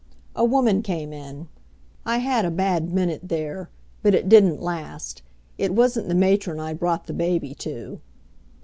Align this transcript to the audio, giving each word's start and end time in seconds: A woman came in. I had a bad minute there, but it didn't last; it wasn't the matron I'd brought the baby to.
A 0.35 0.43
woman 0.43 0.81
came 0.81 1.13
in. 1.13 1.47
I 2.07 2.17
had 2.17 2.43
a 2.43 2.49
bad 2.49 2.91
minute 2.91 3.27
there, 3.29 3.69
but 4.01 4.15
it 4.15 4.27
didn't 4.27 4.59
last; 4.59 5.21
it 5.59 5.75
wasn't 5.75 6.07
the 6.07 6.15
matron 6.15 6.59
I'd 6.59 6.79
brought 6.79 7.05
the 7.05 7.13
baby 7.13 7.53
to. 7.59 8.01